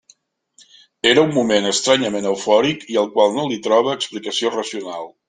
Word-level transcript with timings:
Era 1.09 1.25
un 1.27 1.35
moment 1.35 1.67
estranyament 1.71 2.25
eufòric 2.31 2.87
i 2.95 2.97
al 3.03 3.11
qual 3.19 3.37
no 3.39 3.45
li 3.53 3.63
trobe 3.69 3.95
explicació 3.99 4.53
racional. 4.57 5.07